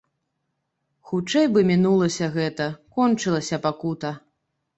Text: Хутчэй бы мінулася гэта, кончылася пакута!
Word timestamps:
Хутчэй 1.11 1.45
бы 1.57 1.63
мінулася 1.73 2.31
гэта, 2.39 2.67
кончылася 2.97 3.61
пакута! 3.69 4.11